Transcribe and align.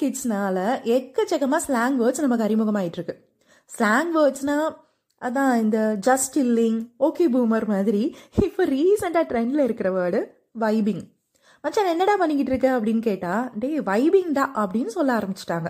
கிட்ஸ்னால 0.00 0.58
எக்கச்சக்கமாக 0.96 1.62
slang 1.66 1.96
words 2.00 2.24
நமக்கு 2.26 2.46
அறிமுகமாயிட்டு 2.46 2.98
இருக்கு 3.00 3.16
ஸ்லாங் 3.70 4.12
வேர்ட்ஸ்னா 4.16 4.56
அதான் 5.22 5.60
இந்த 5.60 5.78
ஜஸ்ட் 6.06 6.36
இல்லிங் 6.36 6.80
ஓகே 6.98 7.26
பூமர் 7.32 7.66
மாதிரி 7.66 8.16
இப்போ 8.42 8.64
ரீசெண்டாக 8.64 9.28
ட்ரெண்டில் 9.30 9.62
இருக்கிற 9.62 9.90
வேர்டு 9.90 10.20
வைபிங் 10.58 11.04
மச்சான் 11.64 11.86
என்னடா 11.86 12.16
பண்ணிக்கிட்டு 12.16 12.50
இருக்க 12.50 12.68
அப்படின்னு 12.78 12.98
கேட்டா 12.98 13.34
டேய் 13.54 13.80
வைபிங்டா 13.80 14.44
அப்படின்னு 14.62 14.86
சொல்ல 14.86 15.10
ஆரம்பிச்சிட்டாங்க. 15.18 15.68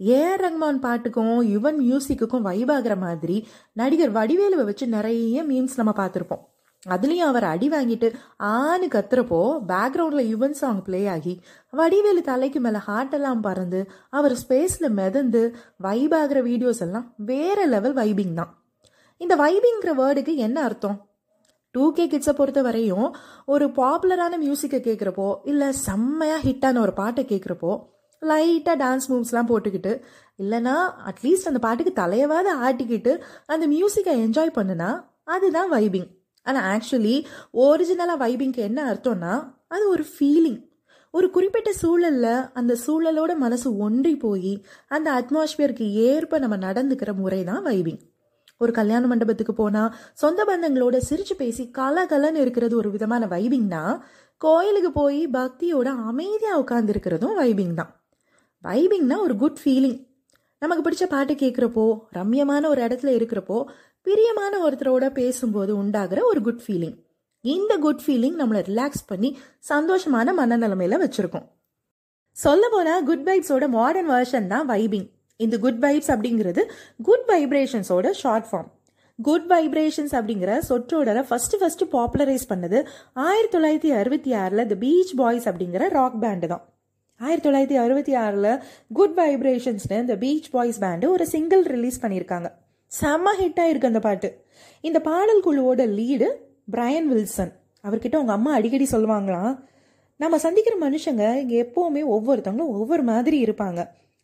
ஏஆர் 0.00 0.42
ரஹ்மான் 0.44 0.80
பாட்டுக்கும் 0.80 1.42
யுவன் 1.42 1.78
மியூசிக்குக்கும் 1.80 2.40
வைப் 2.40 2.70
ஆகிற 2.70 2.96
மாதிரி 2.96 3.48
நடிகர் 3.72 4.12
வடிவேலுவை 4.12 4.64
வச்சு 4.64 4.86
நிறைய 4.86 5.42
மீம்ஸ் 5.42 5.76
நம்ம 5.76 5.92
பார்த்துருப்போம். 5.96 6.42
அதுலேயும் 6.86 7.30
அவர் 7.30 7.44
அடி 7.44 7.68
வாங்கிட்டு 7.68 8.08
ஆணு 8.38 8.86
கத்துறப்போ 8.94 9.40
பேக்ரவுண்டில் 9.70 10.28
யுவன் 10.30 10.56
சாங் 10.60 10.82
ப்ளே 10.82 11.00
ஆகி 11.06 11.34
வடிவேலு 11.72 12.22
தலைக்கு 12.22 12.60
மேலே 12.60 12.78
ஹார்ட் 12.78 13.14
எல்லாம் 13.14 13.40
பறந்து 13.40 13.80
அவர் 14.10 14.34
ஸ்பேஸில் 14.42 14.88
மிதந்து 14.90 15.42
வைப் 15.76 16.14
ஆகிற 16.14 16.40
வீடியோஸ் 16.42 16.82
எல்லாம் 16.86 17.14
வேற 17.24 17.66
லெவல் 17.66 17.92
வைபிங் 17.92 18.34
தான். 18.34 18.50
இந்த 19.20 19.36
வைபிங்கிற 19.36 19.92
வேர்டுக்கு 20.00 20.36
என்ன 20.36 20.62
அர்த்தம்? 20.62 20.96
டூ 21.74 21.92
கே 21.92 22.04
கிட்ஸை 22.06 22.32
பொறுத்த 22.32 22.62
வரையும் 22.62 23.08
ஒரு 23.44 23.66
பாப்புலரான 23.70 24.38
மியூசிக்கை 24.44 24.80
கேட்குறப்போ 24.80 25.40
இல்லை 25.44 25.68
செம்மையாக 25.86 26.44
ஹிட்டான 26.46 26.80
ஒரு 26.80 26.92
பாட்டை 26.92 27.24
கேட்குறப்போ 27.24 27.72
லைட்டாக 28.22 28.76
டான்ஸ் 28.76 29.06
மூவ்ஸ்லாம் 29.10 29.50
போட்டுக்கிட்டு 29.50 29.92
இல்லைனா 30.38 30.74
அட்லீஸ்ட் 31.06 31.46
அந்த 31.46 31.58
பாட்டுக்கு 31.58 31.92
தலையவாத 32.00 32.48
ஆட்டிக்கிட்டு 32.66 33.12
அந்த 33.46 33.66
மியூசிக்கை 33.66 34.14
என்ஜாய் 34.24 34.56
பண்ணுனா 34.58 34.90
அதுதான் 35.24 35.70
வைபிங் 35.72 36.08
ஆனால் 36.46 36.66
ஆக்சுவலி 36.72 37.16
ஒரிஜினலாக 37.58 38.22
வைபிங்க்கு 38.24 38.56
என்ன 38.56 38.92
அர்த்தம்னா 38.92 39.32
அது 39.68 39.88
ஒரு 39.88 40.04
ஃபீலிங் 40.10 40.60
ஒரு 41.14 41.30
குறிப்பிட்ட 41.30 41.72
சூழலில் 41.72 42.50
அந்த 42.52 42.76
சூழலோட 42.86 43.36
மனசு 43.36 43.76
ஒன்றி 43.76 44.16
போய் 44.16 44.52
அந்த 44.88 45.10
அட்மாஸ்பியருக்கு 45.12 45.92
ஏற்ப 45.92 46.38
நம்ம 46.38 46.56
நடந்துக்கிற 46.56 47.14
முறை 47.14 47.44
தான் 47.44 47.64
வைபிங் 47.64 48.00
ஒரு 48.60 48.72
கல்யாண 48.72 49.06
மண்டபத்துக்கு 49.06 49.54
போனால் 49.54 49.94
சொந்த 50.12 50.44
பந்தங்களோட 50.44 50.96
சிரிச்சு 51.10 51.34
பேசி 51.36 51.70
கலகலன்னு 51.78 52.34
இருக்கிறது 52.34 52.76
ஒரு 52.76 52.90
விதமான 52.90 53.26
வைபிங்னா 53.26 53.82
கோயிலுக்கு 54.40 54.92
போய் 54.92 55.28
பக்தியோட 55.28 55.84
அமைதியாக 56.04 56.60
உட்காந்துருக்கிறதும் 56.60 57.38
வைபிங் 57.38 57.74
தான். 57.74 57.90
வைபிங்னா 58.64 59.18
ஒரு 59.18 59.36
குட் 59.36 59.58
ஃபீலிங் 59.64 59.98
நமக்கு 60.62 60.90
பிடிச்ச 60.90 61.06
பாட்டு 61.08 61.32
கேட்குறப்போ 61.34 61.84
ரம்யமான 62.12 62.66
ஒரு 62.66 62.82
இடத்துல 62.82 63.06
இருக்கிறப்போ 63.08 63.58
பிரியமான 64.06 64.54
ஒருத்தரோட 64.66 65.06
பேசும்போது 65.12 65.76
உண்டாகிற 65.76 66.20
ஒரு 66.24 66.40
குட் 66.42 66.62
ஃபீலிங் 66.66 66.96
இந்த 67.44 67.76
குட் 67.76 68.02
ஃபீலிங் 68.06 68.36
நம்மளை 68.40 68.60
ரிலாக்ஸ் 68.70 69.04
பண்ணி 69.06 69.38
சந்தோஷமான 69.68 70.32
மனநிலைமையில 70.38 70.98
வச்சிருக்கோம். 71.02 71.46
சொல்ல 72.36 72.68
போனால் 72.68 73.04
குட் 73.04 73.24
வைப்ஸோட 73.28 73.68
மாடர்ன் 73.68 74.10
வெர்ஷன் 74.10 74.46
தான் 74.46 74.68
வைபிங் 74.70 75.08
இந்த 75.36 75.58
குட் 75.58 75.80
வைப்ஸ் 75.84 76.10
அப்படிங்கிறது 76.14 76.62
குட் 77.02 77.26
வைப்ரேஷன்ஸோட 77.28 78.10
ஷார்ட் 78.22 78.48
ஃபார்ம் 78.50 78.68
குட் 79.18 79.46
வைப்ரேஷன்ஸ் 79.52 80.14
அப்படிங்கிற 80.18 80.50
சொற்றோடரை 80.68 81.22
ஃபர்ஸ்ட் 81.22 81.56
ஃபர்ஸ்ட் 81.60 81.84
பாப்புலரைஸ் 81.94 82.46
பண்ணது 82.48 82.78
ஆயிரத்தி 83.12 83.54
தொள்ளாயிரத்தி 83.56 83.90
அறுபத்தி 84.00 84.32
ஆறில் 84.42 84.66
த 84.66 84.74
பீச் 84.74 85.14
பாய்ஸ் 85.16 85.48
அப்படிங்கிற 85.48 85.88
ராக் 85.88 86.18
பேண்டு 86.22 86.46
தான். 86.46 86.64
ஆயிரத்தி 87.20 87.46
தொள்ளாயிரத்தி 87.48 87.78
அறுபத்தி 87.84 88.14
ஆறில் 88.14 88.52
குட் 88.92 89.16
வைப்ரேஷன்ஸ்னு 89.18 90.00
இந்த 90.04 90.16
பீச் 90.16 90.50
பாய்ஸ் 90.50 90.80
பேண்டு 90.84 91.08
ஒரு 91.08 91.26
சிங்கிள் 91.26 91.64
ரிலீஸ் 91.74 92.02
பண்ணியிருக்காங்க. 92.06 92.50
செம்ம 92.92 93.32
ஹிட்டாக 93.40 93.70
இருக்கு 93.70 93.90
அந்த 93.90 94.00
பாட்டு. 94.06 94.28
இந்த 94.84 94.98
பாடல் 95.08 95.44
குழுவோட 95.46 95.82
லீடு 95.98 96.28
பிரையன் 96.74 97.08
வில்சன் 97.12 97.52
அவர்கிட்ட 97.84 98.16
உங்கள் 98.22 98.36
அம்மா 98.38 98.50
அடிக்கடி 98.58 98.86
சொல்லுவாங்களாம் 98.92 99.54
நம்ம 100.20 100.38
சந்திக்கிற 100.44 100.74
மனுஷங்க 100.86 101.24
இங்கே 101.42 101.56
எப்போவுமே 101.64 102.02
ஒவ்வொருத்தவங்களும் 102.14 102.74
ஒவ்வொரு 102.78 103.02
மாதிரி 103.10 103.36
இருப்பாங்க. 103.46 103.80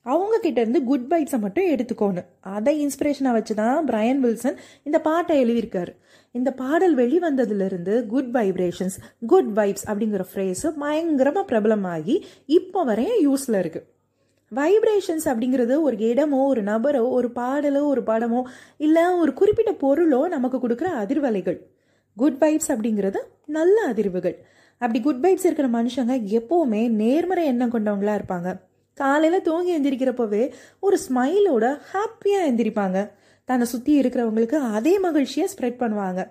அவங்க 0.06 0.34
கிட்ட 0.43 0.59
இருந்து 0.60 0.81
குட் 0.91 1.06
பைட்ஸை 1.12 1.38
மட்டும் 1.44 1.71
எடுத்துக்கோணும் 1.75 2.28
அதை 2.56 2.72
இன்ஸ்பிரேஷனாக 2.84 3.37
வச்சு 3.38 3.54
தான் 3.54 3.87
பிரையன் 3.88 4.21
வில்சன் 4.25 4.59
இந்த 4.88 4.98
பாட்டை 5.09 5.37
எழுதியிருக்காரு. 5.44 5.93
இந்த 6.34 6.50
பாடல் 6.60 6.94
வெளிவந்ததுலேருந்து 7.03 7.94
குட் 8.12 8.31
வைப்ரேஷன்ஸ் 8.37 8.97
குட் 9.33 9.53
வைப்ஸ் 9.59 9.87
அப்படிங்கிற 9.91 10.25
ஃப்ரேஸு 10.33 10.71
பயங்கரமாக 10.83 11.47
பிரபலமாகி 11.53 12.16
இப்போ 12.59 12.83
வரையும் 12.91 13.21
யூஸில் 13.27 13.60
இருக்குது 13.62 13.87
வைப்ரேஷன்ஸ் 14.53 15.27
அப்படிங்கிறது 15.31 15.75
ஒரு 15.81 15.97
இடமோ 15.97 16.41
ஒரு 16.47 16.62
நபரோ 16.62 17.03
ஒரு 17.11 17.29
பாடலோ 17.34 17.83
ஒரு 17.93 18.03
படமோ 18.07 18.41
இல்லை 18.77 19.05
ஒரு 19.23 19.33
குறிப்பிட்ட 19.34 19.73
பொருளோ 19.84 20.29
நமக்கு 20.29 20.69
கொடுக்குற 20.69 20.91
அதிர்வலைகள். 21.03 21.59
குட் 22.17 22.39
வைப்ஸ் 22.43 22.71
அப்படிங்கிறது 22.75 23.21
நல்ல 23.47 23.77
அதிர்வுகள். 23.93 24.37
அப்படி 24.81 25.01
குட் 25.01 25.23
வைப்ஸ் 25.25 25.47
இருக்கிற 25.49 25.69
மனுஷங்க 25.69 26.15
எப்போவுமே 26.39 26.83
நேர்மறை 27.01 27.45
எண்ணம் 27.47 27.75
கொண்டவங்களா 27.75 28.15
இருப்பாங்க. 28.19 28.49
காலையில் 28.95 29.43
தூங்கி 29.43 29.71
எந்திரிக்கிறப்பவே 29.77 30.53
ஒரு 30.81 30.99
ஸ்மைலோட 31.07 31.65
ஹாப்பியாக 31.93 32.49
எந்திரிப்பாங்க. 32.51 32.99
தன்னை 33.45 33.67
சுற்றி 33.67 33.93
இருக்கிறவங்களுக்கு 34.01 34.59
அதே 34.77 34.99
மகிழ்ச்சியை 34.99 35.49
ஸ்ப்ரெட் 35.53 35.81
பண்ணுவாங்க. 35.83 36.23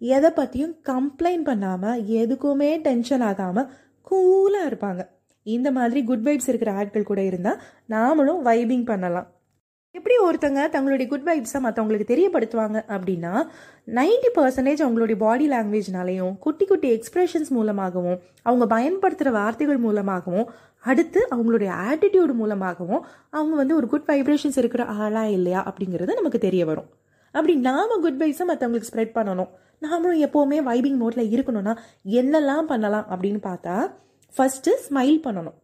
எதை 0.00 0.30
பற்றியும் 0.30 0.74
கம்ப்ளைண்ட் 0.90 1.44
பண்ணாமல் 1.44 2.00
எதுக்குமே 2.22 2.70
டென்ஷன் 2.86 3.24
ஆகாமல் 3.30 3.68
கூலாக 4.10 4.70
இருப்பாங்க. 4.70 5.02
இந்த 5.44 5.70
மாதிரி 5.70 6.04
குட் 6.04 6.26
வைப்ஸ் 6.28 6.48
இருக்கிற 6.48 6.72
ஆட்கள் 6.72 7.10
கூட 7.12 7.22
இருந்தால் 7.22 7.60
நாமளும் 7.88 8.42
வைபிங் 8.48 8.84
பண்ணலாம். 8.84 9.28
எப்படி 9.90 10.14
ஒருத்தங்க 10.24 10.60
தங்களுடைய 10.68 11.06
குட் 11.10 11.26
வைப்ஸை 11.28 11.58
மற்றவங்களுக்கு 11.64 12.06
தெரியப்படுத்துவாங்க 12.12 12.78
அப்படின்னா 12.94 13.32
நைன்டி 13.86 14.30
பர்சன்டேஜ் 14.34 14.82
அவங்களுடைய 14.84 15.16
பாடி 15.16 15.48
லாங்குவேஜ்னாலையும் 15.48 16.38
குட்டி 16.38 16.64
குட்டி 16.64 16.88
எக்ஸ்பிரஷன்ஸ் 16.96 17.50
மூலமாகவும் 17.50 18.18
அவங்க 18.42 18.66
பயன்படுத்துகிற 18.66 19.36
வார்த்தைகள் 19.38 19.76
மூலமாகவும் 19.76 20.50
அடுத்து 20.78 21.20
அவங்களுடைய 21.30 21.70
ஆட்டிடியூடு 21.90 22.32
மூலமாகவும் 22.32 23.06
அவங்க 23.30 23.56
வந்து 23.56 23.76
ஒரு 23.76 23.88
குட் 23.88 24.08
வைப்ரேஷன்ஸ் 24.08 24.58
இருக்கிற 24.62 24.84
ஆளா 24.84 25.26
இல்லையா 25.26 25.72
அப்படிங்கிறது 25.72 26.14
நமக்கு 26.14 26.38
தெரிய 26.38 26.64
வரும். 26.66 26.88
அப்படி 27.32 27.54
நாம 27.54 27.96
குட் 28.00 28.22
வைப்ஸை 28.22 28.44
மற்றவங்களுக்கு 28.48 28.90
ஸ்ப்ரெட் 28.92 29.14
பண்ணணும். 29.14 29.52
நாமளும் 29.82 30.22
எப்போவுமே 30.26 30.58
வைபிங் 30.70 30.98
மோட்டில் 31.02 31.32
இருக்கணும்னா 31.34 31.76
என்னெல்லாம் 32.04 32.62
பண்ணலாம் 32.62 33.06
அப்படின்னு 33.10 33.40
பார்த்தா 33.50 33.76
ஃபஸ்ட்டு 34.36 34.72
ஸ்மைல் 34.86 35.18
பண்ணணும். 35.26 35.56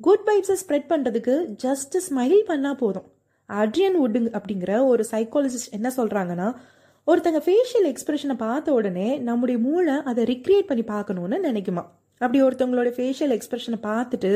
குட் 0.00 0.24
வைப்ஸை 0.28 0.56
ஸ்ப்ரெட் 0.62 0.90
பண்ணுறதுக்கு 0.92 1.34
ஜஸ்ட் 1.64 1.96
ஸ்மைல் 2.08 2.38
பண்ணால் 2.50 2.78
போதும். 2.82 3.06
அட்ரியன் 3.50 3.98
உட்டுங் 4.04 4.28
அப்படிங்கிற 4.36 4.72
ஒரு 4.90 5.02
சைக்காலஜிஸ்ட் 5.12 5.74
என்ன 5.76 5.88
சொல்கிறாங்கன்னா 5.96 6.48
ஒருத்தங்க 7.06 7.40
ஃபேஷியல் 7.46 7.86
எக்ஸ்பிரஷனை 7.90 8.36
பார்த்த 8.42 8.72
உடனே 8.72 9.08
நம்முடைய 9.28 9.58
மூளை 9.58 9.94
அதை 10.10 10.24
ரிக்ரியேட் 10.24 10.68
பண்ணி 10.70 10.84
பார்க்கணுன்னு 10.90 11.38
நினைக்குமா? 11.48 11.84
அப்படி 12.20 12.38
ஒருத்தவங்களோட 12.46 12.90
ஃபேஷியல் 12.96 13.32
எக்ஸ்பிரஷனை 13.36 13.78
பார்த்துட்டு 13.86 14.32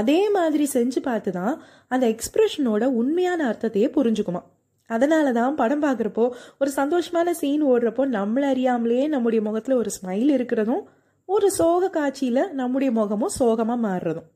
அதே 0.00 0.18
மாதிரி 0.36 0.64
செஞ்சு 0.74 1.00
பார்த்து 1.00 1.30
தான் 1.32 1.54
அந்த 1.88 2.04
எக்ஸ்பிரஷனோட 2.14 2.84
உண்மையான 3.00 3.40
அர்த்தத்தையே 3.50 3.88
புரிஞ்சுக்குமா? 3.96 4.42
அதனால 4.90 5.26
தான் 5.32 5.54
படம் 5.60 5.84
பார்க்குறப்போ 5.84 6.24
ஒரு 6.58 6.70
சந்தோஷமான 6.80 7.30
சீன் 7.40 7.64
ஓடுறப்போ 7.72 8.04
நம்மளை 8.18 8.48
அறியாமலேயே 8.54 9.06
நம்முடைய 9.08 9.42
முகத்தில் 9.48 9.80
ஒரு 9.82 9.90
ஸ்மைல் 9.98 10.30
இருக்கிறதும் 10.36 10.82
ஒரு 11.28 11.48
சோக 11.58 11.88
காட்சியில் 11.96 12.42
நம்முடைய 12.60 12.90
முகமும் 12.98 13.34
சோகமாக 13.38 13.84
மாறுறதும். 13.86 14.26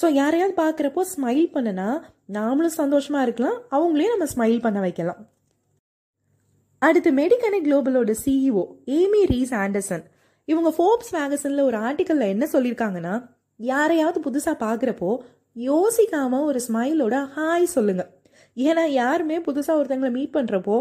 ஸோ 0.00 0.06
யாரையாவது 0.18 0.54
பார்க்குறப்போ 0.60 1.02
ஸ்மைல் 1.14 1.46
பண்ணுனா 1.54 1.88
நாமளும் 2.36 2.78
சந்தோஷமாக 2.80 3.24
இருக்கலாம். 3.26 3.58
அவங்களையும் 3.76 4.14
நம்ம 4.14 4.26
ஸ்மைல் 4.34 4.64
பண்ண 4.66 4.78
வைக்கலாம். 4.80 5.20
அடுத்து 6.82 7.10
மெடிக்கனி 7.20 7.58
குளோபலோட 7.66 8.12
சிஇஓ 8.24 8.62
ஏமி 8.98 9.22
ரீஸ் 9.32 9.54
ஆண்டர்சன் 9.62 10.04
இவங்க 10.48 10.70
ஃபோர்ப்ஸ் 10.76 11.12
மேகசினில் 11.16 11.66
ஒரு 11.68 11.76
ஆர்டிக்கலில் 11.86 12.32
என்ன 12.34 12.44
சொல்லியிருக்காங்கன்னா 12.52 13.14
யாரையாவது 13.60 14.18
புதுசாக 14.26 14.56
பார்க்குறப்போ 14.66 15.10
யோசிக்காமல் 15.56 16.46
ஒரு 16.50 16.60
ஸ்மைலோட 16.66 17.16
ஹாய் 17.36 17.66
சொல்லுங்கள் 17.76 18.10
ஏன்னா 18.56 18.84
யாருமே 19.00 19.36
புதுசாக 19.48 19.78
ஒருத்தங்களை 19.80 20.10
மீட் 20.18 20.36
பண்ணுறப்போ 20.36 20.76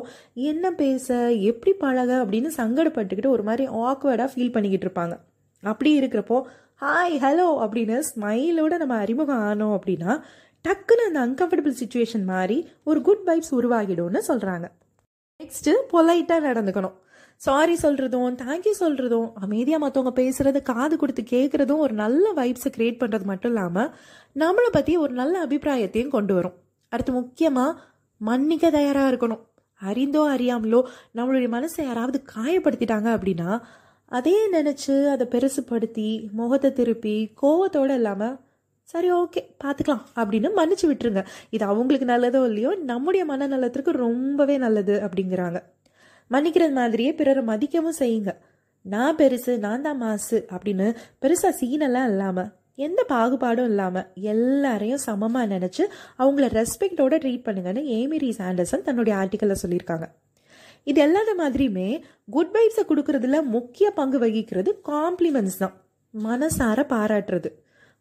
என்ன 0.52 0.72
பேச 0.82 1.08
எப்படி 1.52 1.74
பழக 1.84 2.12
அப்படின்னு 2.24 2.52
சங்கடப்பட்டுக்கிட்டு 2.60 3.34
ஒரு 3.36 3.44
மாதிரி 3.50 3.66
ஆக்வர்டாக 3.88 4.30
ஃபீல் 4.34 4.54
பண்ணிக்கிட்டு 4.56 4.88
இருப்பாங்க. 4.88 5.16
அப்படி 5.68 5.92
இருக்கிறப்போ 6.00 6.38
ஹாய் 6.82 7.16
ஹலோ 7.24 7.48
அப்படின்னு 7.64 7.98
ஸ்மைலோட 8.10 8.74
நம்ம 8.78 8.98
அறிமுகம் 9.04 9.44
ஆனோம் 9.50 9.76
அப்படின்னா 9.78 10.12
டக்குன்னு 10.66 11.08
அந்த 11.10 11.20
அன்கம்ஃபர்டபுள் 11.26 11.80
சுச்சுவேஷன் 11.82 12.26
மாதிரி 12.34 12.58
ஒரு 12.84 13.00
குட் 13.02 13.26
வைப்ஸ் 13.28 13.54
உருவாகிடும்னு 13.60 14.22
சொல்கிறாங்க 14.30 14.68
நெக்ஸ்ட்டு 15.40 15.74
பொலைட்டாக 15.92 16.42
நடந்துக்கணும். 16.48 16.96
சாரி 17.42 17.76
சொல்கிறதும் 17.82 18.38
தேங்க்யூ 18.44 18.72
சொல்கிறதும் 18.80 19.28
அமைதியாக 19.46 19.82
மற்றவங்க 19.84 20.14
பேசுகிறது 20.20 20.60
காது 20.70 20.96
கொடுத்து 20.98 21.24
கேட்குறதும் 21.34 21.84
ஒரு 21.86 21.94
நல்ல 22.04 22.26
வைப்ஸை 22.38 22.70
க்ரியேட் 22.78 23.02
பண்ணுறது 23.02 23.26
மட்டும் 23.32 23.52
இல்லாமல் 23.52 23.92
நம்மளை 24.36 24.70
பற்றி 24.72 24.94
ஒரு 25.04 25.14
நல்ல 25.14 25.36
அபிப்பிராயத்தையும் 25.46 26.16
கொண்டு 26.16 26.34
வரும். 26.34 26.56
அடுத்து 26.92 27.14
முக்கியமாக 27.20 27.80
மன்னிக்க 28.22 28.72
தயாராக 28.78 29.12
இருக்கணும். 29.12 29.44
அறிந்தோ 29.82 30.22
அறியாமலோ 30.36 30.80
நம்மளுடைய 31.18 31.50
மனசை 31.56 31.82
யாராவது 31.86 32.20
காயப்படுத்திட்டாங்க 32.36 33.10
அப்படின்னா 33.16 33.50
அதே 34.12 34.36
நினச்சி 34.56 34.94
அதை 35.14 35.26
பெருசுப்படுத்தி 35.34 36.10
முகத்தை 36.40 36.70
திருப்பி 36.80 37.16
கோவத்தோடு 37.42 37.96
இல்லாமல் 38.00 38.36
சரி 38.90 39.10
ஓகே 39.22 39.42
பார்த்துக்கலாம் 39.64 40.04
அப்படின்னு 40.20 40.50
மன்னிச்சு 40.60 40.86
விட்டுருங்க. 40.90 41.22
இது 41.56 41.64
அவங்களுக்கு 41.72 42.08
நல்லதோ 42.12 42.42
இல்லையோ 42.50 42.72
நம்முடைய 42.92 43.24
மனநலத்திற்கு 43.32 43.92
ரொம்பவே 44.06 44.56
நல்லது 44.66 44.96
அப்படிங்கிறாங்க. 45.06 45.60
மன்னிக்கிறது 46.32 46.74
மாதிரியே 46.78 47.12
பிறரை 47.20 47.44
மதிக்கவும் 47.50 48.00
செய்யுங்க. 48.02 48.32
நான் 48.86 49.18
பெருசு 49.20 49.54
நான் 49.66 49.84
தான் 49.88 50.00
மாசு 50.04 50.38
அப்படின்னு 50.54 50.88
பெருசாக 51.24 51.54
சீனெல்லாம் 51.60 52.10
இல்லாமல் 52.12 52.52
எந்த 52.86 53.02
பாகுபாடும் 53.12 53.70
இல்லாமல் 53.72 54.08
எல்லாரையும் 54.34 55.04
சமமாக 55.08 55.52
நினச்சி 55.54 55.84
அவங்கள 56.22 56.48
ரெஸ்பெக்டோட 56.60 57.16
ட்ரீட் 57.24 57.46
பண்ணுங்கன்னு 57.48 57.84
ஏமிரி 57.98 58.30
சாண்டர்சன் 58.40 58.88
தன்னுடைய 58.88 59.14
ஆர்டிக்கலில் 59.22 59.62
சொல்லியிருக்காங்க. 59.62 60.08
இது 60.90 61.00
எல்லாத 61.06 61.30
மாதிரியுமே 61.42 61.88
குட் 62.36 62.54
வைப்ஸை 62.56 62.84
கொடுக்கறதுல 62.90 63.38
முக்கிய 63.56 63.88
பங்கு 64.00 64.18
வகிக்கிறது 64.24 64.72
காம்ப்ளிமெண்ட்ஸ் 64.92 65.62
தான். 65.64 65.74
மனசார 66.14 66.80
பாராட்டுறது. 66.94 67.50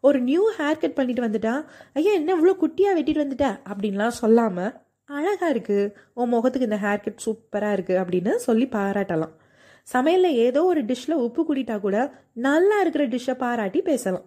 ஒரு 0.05 0.19
நியூ 0.29 0.43
ஹேர் 0.59 0.83
கட் 0.83 0.99
பண்ணிட்டு 0.99 1.25
வந்துட்டா 1.27 1.55
ஐயா 1.99 2.13
என்ன 2.21 2.31
இவ்வளோ 2.37 2.55
குட்டியாக 2.63 2.97
வெட்டிட்டு 2.99 3.25
வந்துட்ட? 3.25 3.47
அப்படின்லாம் 3.71 4.19
சொல்லாமல் 4.23 4.73
அழகாக 5.17 5.51
இருக்குது 5.55 5.91
உன் 6.21 6.33
முகத்துக்கு 6.35 6.69
இந்த 6.69 6.79
ஹேர் 6.85 7.05
கட் 7.07 7.25
சூப்பராக 7.27 7.77
இருக்குது 7.77 8.01
அப்படின்னு 8.03 8.33
சொல்லி 8.47 8.67
பாராட்டலாம். 8.77 9.35
சமையலில் 9.95 10.39
ஏதோ 10.47 10.61
ஒரு 10.71 10.81
டிஷ்ஷில் 10.89 11.23
உப்பு 11.27 11.41
கூட்டிட்டா 11.49 11.77
கூட 11.85 11.97
நல்லா 12.47 12.77
இருக்கிற 12.85 13.05
டிஷ்ஷை 13.13 13.35
பாராட்டி 13.45 13.81
பேசலாம். 13.91 14.27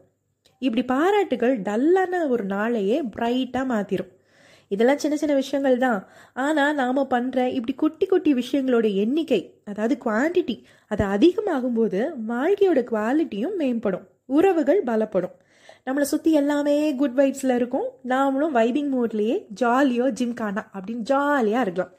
இப்படி 0.61 0.83
பாராட்டுகள் 0.93 1.55
டல்லான 1.67 2.21
ஒரு 2.33 2.43
நாளையே 2.53 2.97
பிரைட்டாக 3.15 3.65
மாற்றிடும் 3.73 4.13
இதெல்லாம் 4.73 5.01
சின்ன 5.03 5.15
சின்ன 5.21 5.33
விஷயங்கள் 5.35 5.77
தான். 5.83 5.99
ஆனால் 6.45 6.77
நாம் 6.79 6.99
பண்ணுற 7.13 7.45
இப்படி 7.57 7.73
குட்டி 7.83 8.05
குட்டி 8.05 8.31
விஷயங்களோட 8.41 8.87
எண்ணிக்கை 9.03 9.41
அதாவது 9.71 9.97
குவான்டிட்டி 10.05 10.55
அது 10.91 11.05
அதிகமாகும்போது 11.15 12.01
வாழ்க்கையோட 12.31 12.81
குவாலிட்டியும் 12.91 13.57
மேம்படும். 13.61 14.05
உறவுகள் 14.37 14.81
பலப்படும். 14.83 15.35
நம்மளை 15.87 16.07
சுற்றி 16.13 16.31
எல்லாமே 16.41 16.77
குட் 17.01 17.17
வைப்ஸில் 17.19 17.55
இருக்கும். 17.59 17.87
நாமளும் 18.13 18.55
வைபிங் 18.59 18.91
மோட்லேயே 18.95 19.37
ஜாலியோ 19.61 20.07
ஜிம்கானா 20.21 20.63
அப்படின்னு 20.75 21.05
ஜாலியாக 21.11 21.65
இருக்கலாம். 21.65 21.93